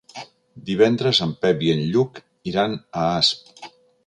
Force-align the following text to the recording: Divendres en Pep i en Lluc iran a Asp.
Divendres 0.69 1.19
en 1.25 1.33
Pep 1.43 1.61
i 1.67 1.69
en 1.75 1.83
Lluc 1.93 2.19
iran 2.55 2.75
a 2.75 3.09
Asp. 3.23 3.71